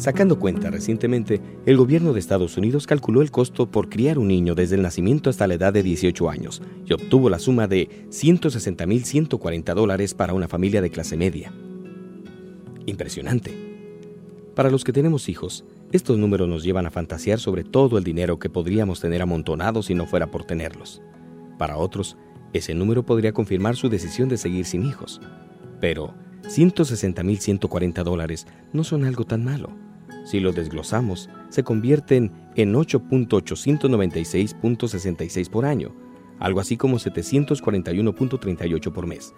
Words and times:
Sacando 0.00 0.38
cuenta 0.38 0.70
recientemente, 0.70 1.42
el 1.66 1.76
gobierno 1.76 2.14
de 2.14 2.20
Estados 2.20 2.56
Unidos 2.56 2.86
calculó 2.86 3.20
el 3.20 3.30
costo 3.30 3.70
por 3.70 3.90
criar 3.90 4.18
un 4.18 4.28
niño 4.28 4.54
desde 4.54 4.76
el 4.76 4.80
nacimiento 4.80 5.28
hasta 5.28 5.46
la 5.46 5.52
edad 5.52 5.74
de 5.74 5.82
18 5.82 6.30
años 6.30 6.62
y 6.86 6.94
obtuvo 6.94 7.28
la 7.28 7.38
suma 7.38 7.68
de 7.68 8.06
160.140 8.08 9.74
dólares 9.74 10.14
para 10.14 10.32
una 10.32 10.48
familia 10.48 10.80
de 10.80 10.88
clase 10.88 11.18
media. 11.18 11.52
Impresionante. 12.86 13.52
Para 14.54 14.70
los 14.70 14.84
que 14.84 14.94
tenemos 14.94 15.28
hijos, 15.28 15.66
estos 15.92 16.16
números 16.16 16.48
nos 16.48 16.64
llevan 16.64 16.86
a 16.86 16.90
fantasear 16.90 17.38
sobre 17.38 17.62
todo 17.62 17.98
el 17.98 18.04
dinero 18.04 18.38
que 18.38 18.48
podríamos 18.48 19.00
tener 19.00 19.20
amontonado 19.20 19.82
si 19.82 19.94
no 19.94 20.06
fuera 20.06 20.30
por 20.30 20.44
tenerlos. 20.44 21.02
Para 21.58 21.76
otros, 21.76 22.16
ese 22.54 22.72
número 22.72 23.04
podría 23.04 23.34
confirmar 23.34 23.76
su 23.76 23.90
decisión 23.90 24.30
de 24.30 24.38
seguir 24.38 24.64
sin 24.64 24.86
hijos. 24.86 25.20
Pero 25.78 26.14
160.140 26.44 28.02
dólares 28.02 28.46
no 28.72 28.82
son 28.82 29.04
algo 29.04 29.26
tan 29.26 29.44
malo. 29.44 29.89
Si 30.24 30.40
lo 30.40 30.52
desglosamos, 30.52 31.28
se 31.48 31.64
convierten 31.64 32.32
en 32.56 32.74
8.896.66 32.74 35.50
por 35.50 35.64
año, 35.64 35.94
algo 36.38 36.60
así 36.60 36.76
como 36.76 36.98
741.38 36.98 38.92
por 38.92 39.06
mes, 39.06 39.32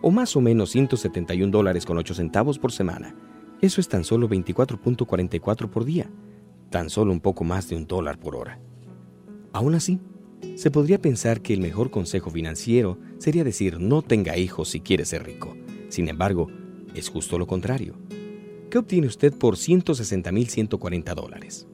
o 0.00 0.10
más 0.10 0.36
o 0.36 0.40
menos 0.40 0.70
171 0.70 1.50
dólares 1.50 1.84
con 1.84 1.98
8 1.98 2.14
centavos 2.14 2.58
por 2.58 2.72
semana. 2.72 3.14
Eso 3.60 3.80
es 3.80 3.88
tan 3.88 4.04
solo 4.04 4.28
24.44 4.28 5.68
por 5.68 5.84
día, 5.84 6.10
tan 6.70 6.90
solo 6.90 7.12
un 7.12 7.20
poco 7.20 7.44
más 7.44 7.68
de 7.68 7.76
un 7.76 7.86
dólar 7.86 8.18
por 8.18 8.36
hora. 8.36 8.60
Aún 9.52 9.74
así, 9.74 10.00
se 10.54 10.70
podría 10.70 11.00
pensar 11.00 11.40
que 11.40 11.54
el 11.54 11.60
mejor 11.60 11.90
consejo 11.90 12.30
financiero 12.30 12.98
sería 13.18 13.44
decir 13.44 13.80
no 13.80 14.02
tenga 14.02 14.36
hijos 14.36 14.68
si 14.68 14.80
quiere 14.80 15.04
ser 15.04 15.24
rico. 15.24 15.56
Sin 15.88 16.08
embargo, 16.08 16.48
es 16.94 17.08
justo 17.08 17.38
lo 17.38 17.46
contrario. 17.46 17.94
¿Qué 18.70 18.76
obtiene 18.76 19.06
usted 19.06 19.32
por 19.32 19.56
160.140 19.56 21.14
dólares? 21.14 21.66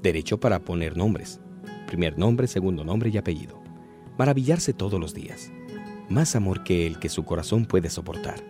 Derecho 0.00 0.40
para 0.40 0.60
poner 0.60 0.96
nombres. 0.96 1.38
Primer 1.86 2.18
nombre, 2.18 2.46
segundo 2.46 2.82
nombre 2.82 3.10
y 3.10 3.18
apellido. 3.18 3.62
Maravillarse 4.16 4.72
todos 4.72 4.98
los 4.98 5.12
días. 5.12 5.52
Más 6.08 6.34
amor 6.34 6.64
que 6.64 6.86
el 6.86 6.98
que 6.98 7.10
su 7.10 7.26
corazón 7.26 7.66
puede 7.66 7.90
soportar. 7.90 8.42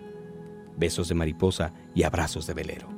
Besos 0.77 1.09
de 1.09 1.17
mariposa 1.17 1.75
y 1.97 2.05
abrazos 2.05 2.47
de 2.47 2.55
velero. 2.55 2.89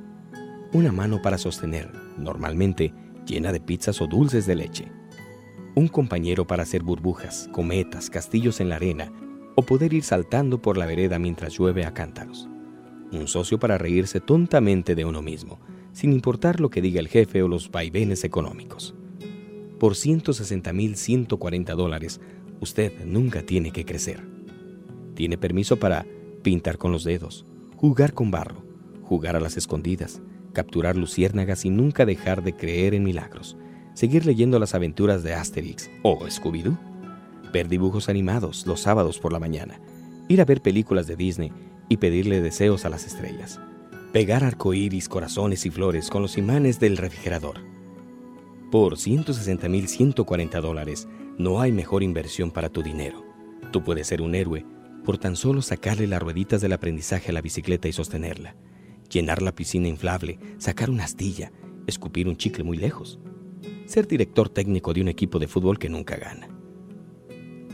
Una 0.73 0.91
mano 0.91 1.23
para 1.23 1.39
sostener, 1.39 1.91
normalmente 2.15 2.93
llena 3.25 3.51
de 3.51 3.59
pizzas 3.61 3.99
o 3.99 4.05
dulces 4.05 4.45
de 4.45 4.53
leche. 4.53 4.91
Un 5.73 5.87
compañero 5.87 6.45
para 6.45 6.61
hacer 6.61 6.83
burbujas, 6.83 7.49
cometas, 7.51 8.11
castillos 8.11 8.59
en 8.59 8.69
la 8.69 8.75
arena 8.75 9.11
o 9.55 9.63
poder 9.63 9.91
ir 9.91 10.03
saltando 10.03 10.61
por 10.61 10.77
la 10.77 10.85
vereda 10.85 11.17
mientras 11.17 11.57
llueve 11.57 11.83
a 11.83 11.95
cántaros 11.95 12.47
un 13.17 13.27
socio 13.27 13.59
para 13.59 13.77
reírse 13.77 14.19
tontamente 14.19 14.95
de 14.95 15.05
uno 15.05 15.21
mismo, 15.21 15.59
sin 15.93 16.13
importar 16.13 16.59
lo 16.59 16.69
que 16.69 16.81
diga 16.81 16.99
el 16.99 17.07
jefe 17.07 17.41
o 17.41 17.47
los 17.47 17.71
vaivenes 17.71 18.23
económicos. 18.23 18.93
Por 19.79 19.93
160.140 19.93 21.75
dólares, 21.75 22.19
usted 22.59 23.05
nunca 23.05 23.43
tiene 23.43 23.71
que 23.71 23.85
crecer. 23.85 24.25
Tiene 25.15 25.37
permiso 25.37 25.77
para 25.77 26.05
pintar 26.43 26.77
con 26.77 26.91
los 26.91 27.03
dedos, 27.03 27.45
jugar 27.75 28.13
con 28.13 28.31
barro, 28.31 28.63
jugar 29.03 29.35
a 29.35 29.39
las 29.39 29.57
escondidas, 29.57 30.21
capturar 30.53 30.97
luciérnagas 30.97 31.65
y 31.65 31.69
nunca 31.69 32.05
dejar 32.05 32.43
de 32.43 32.55
creer 32.55 32.93
en 32.93 33.03
milagros, 33.03 33.57
seguir 33.93 34.25
leyendo 34.25 34.59
las 34.59 34.75
aventuras 34.75 35.23
de 35.23 35.33
Asterix 35.33 35.89
o 36.03 36.19
Scooby-Doo, 36.27 36.77
ver 37.51 37.67
dibujos 37.67 38.09
animados 38.09 38.65
los 38.67 38.81
sábados 38.81 39.19
por 39.19 39.33
la 39.33 39.39
mañana, 39.39 39.79
ir 40.27 40.41
a 40.41 40.45
ver 40.45 40.61
películas 40.61 41.07
de 41.07 41.15
Disney 41.15 41.51
y 41.89 41.97
pedirle 41.97 42.41
deseos 42.41 42.85
a 42.85 42.89
las 42.89 43.05
estrellas. 43.05 43.59
Pegar 44.13 44.43
arcoíris, 44.43 45.09
corazones 45.09 45.65
y 45.65 45.71
flores 45.71 46.09
con 46.09 46.21
los 46.21 46.37
imanes 46.37 46.79
del 46.79 46.97
refrigerador. 46.97 47.59
Por 48.71 48.95
160.140 48.95 50.61
dólares 50.61 51.07
no 51.37 51.59
hay 51.59 51.71
mejor 51.71 52.03
inversión 52.03 52.51
para 52.51 52.69
tu 52.69 52.83
dinero. 52.83 53.25
Tú 53.71 53.83
puedes 53.83 54.07
ser 54.07 54.21
un 54.21 54.35
héroe 54.35 54.65
por 55.03 55.17
tan 55.17 55.35
solo 55.35 55.61
sacarle 55.61 56.07
las 56.07 56.21
rueditas 56.21 56.61
del 56.61 56.73
aprendizaje 56.73 57.31
a 57.31 57.33
la 57.33 57.41
bicicleta 57.41 57.87
y 57.87 57.93
sostenerla, 57.93 58.55
llenar 59.09 59.41
la 59.41 59.55
piscina 59.55 59.87
inflable, 59.87 60.39
sacar 60.57 60.89
una 60.89 61.05
astilla, 61.05 61.51
escupir 61.87 62.27
un 62.27 62.37
chicle 62.37 62.63
muy 62.63 62.77
lejos, 62.77 63.19
ser 63.85 64.07
director 64.07 64.49
técnico 64.49 64.93
de 64.93 65.01
un 65.01 65.07
equipo 65.07 65.39
de 65.39 65.47
fútbol 65.47 65.79
que 65.79 65.89
nunca 65.89 66.15
gana. 66.17 66.47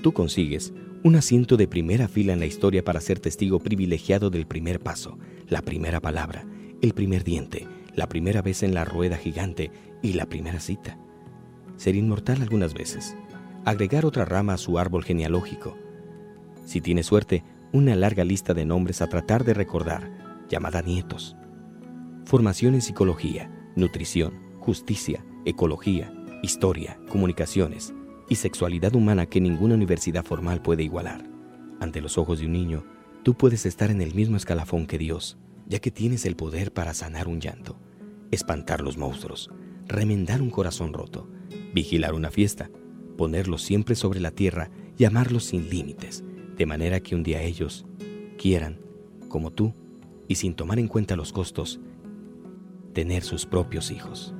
Tú 0.01 0.13
consigues 0.13 0.73
un 1.05 1.15
asiento 1.15 1.55
de 1.55 1.67
primera 1.67 2.07
fila 2.07 2.33
en 2.33 2.39
la 2.39 2.47
historia 2.47 2.83
para 2.83 2.99
ser 2.99 3.19
testigo 3.19 3.59
privilegiado 3.59 4.31
del 4.31 4.47
primer 4.47 4.79
paso, 4.79 5.19
la 5.47 5.61
primera 5.61 5.99
palabra, 6.01 6.47
el 6.81 6.95
primer 6.95 7.23
diente, 7.23 7.67
la 7.93 8.09
primera 8.09 8.41
vez 8.41 8.63
en 8.63 8.73
la 8.73 8.85
rueda 8.85 9.15
gigante 9.15 9.69
y 10.01 10.13
la 10.13 10.25
primera 10.25 10.59
cita. 10.59 10.97
Ser 11.77 11.95
inmortal 11.95 12.41
algunas 12.41 12.73
veces, 12.73 13.15
agregar 13.65 14.03
otra 14.03 14.25
rama 14.25 14.55
a 14.55 14.57
su 14.57 14.79
árbol 14.79 15.03
genealógico. 15.03 15.77
Si 16.65 16.81
tiene 16.81 17.03
suerte, 17.03 17.43
una 17.71 17.95
larga 17.95 18.23
lista 18.23 18.55
de 18.55 18.65
nombres 18.65 19.03
a 19.03 19.07
tratar 19.07 19.43
de 19.43 19.53
recordar, 19.53 20.09
llamada 20.49 20.81
nietos. 20.81 21.35
Formación 22.25 22.73
en 22.73 22.81
psicología, 22.81 23.51
nutrición, 23.75 24.33
justicia, 24.57 25.23
ecología, 25.45 26.11
historia, 26.41 26.97
comunicaciones, 27.07 27.93
y 28.29 28.35
sexualidad 28.35 28.95
humana 28.95 29.25
que 29.25 29.41
ninguna 29.41 29.75
universidad 29.75 30.23
formal 30.23 30.61
puede 30.61 30.83
igualar. 30.83 31.29
Ante 31.79 32.01
los 32.01 32.17
ojos 32.17 32.39
de 32.39 32.45
un 32.45 32.53
niño, 32.53 32.85
tú 33.23 33.35
puedes 33.35 33.65
estar 33.65 33.91
en 33.91 34.01
el 34.01 34.13
mismo 34.13 34.37
escalafón 34.37 34.87
que 34.87 34.97
Dios, 34.97 35.37
ya 35.67 35.79
que 35.79 35.91
tienes 35.91 36.25
el 36.25 36.35
poder 36.35 36.71
para 36.71 36.93
sanar 36.93 37.27
un 37.27 37.39
llanto, 37.39 37.77
espantar 38.31 38.81
los 38.81 38.97
monstruos, 38.97 39.49
remendar 39.87 40.41
un 40.41 40.49
corazón 40.49 40.93
roto, 40.93 41.29
vigilar 41.73 42.13
una 42.13 42.31
fiesta, 42.31 42.69
ponerlos 43.17 43.61
siempre 43.61 43.95
sobre 43.95 44.19
la 44.19 44.31
tierra 44.31 44.69
y 44.97 45.05
amarlos 45.05 45.45
sin 45.45 45.69
límites, 45.69 46.23
de 46.57 46.65
manera 46.65 46.99
que 46.99 47.15
un 47.15 47.23
día 47.23 47.41
ellos 47.41 47.85
quieran, 48.37 48.79
como 49.29 49.51
tú, 49.51 49.73
y 50.27 50.35
sin 50.35 50.55
tomar 50.55 50.79
en 50.79 50.87
cuenta 50.87 51.15
los 51.15 51.31
costos, 51.31 51.79
tener 52.93 53.23
sus 53.23 53.45
propios 53.45 53.91
hijos. 53.91 54.33